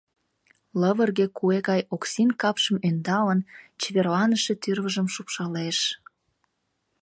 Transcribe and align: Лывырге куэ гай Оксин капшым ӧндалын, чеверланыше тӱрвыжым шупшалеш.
Лывырге 0.79 1.25
куэ 1.37 1.57
гай 1.69 1.81
Оксин 1.95 2.29
капшым 2.41 2.77
ӧндалын, 2.87 3.39
чеверланыше 3.79 4.53
тӱрвыжым 4.61 5.07
шупшалеш. 5.13 5.77